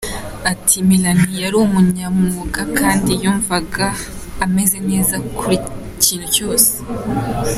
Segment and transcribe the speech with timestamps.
[0.51, 3.85] Ati “Melanie yari umunyamwuga kandi yumvaga
[4.45, 5.45] ameze neza ku
[6.03, 6.71] kintu cyose.